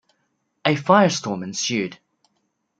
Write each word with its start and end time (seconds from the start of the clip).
A 0.65 0.73
firestorm 0.75 1.43
ensued. 1.43 1.99